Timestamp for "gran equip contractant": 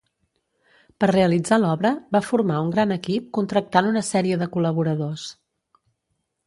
2.77-3.93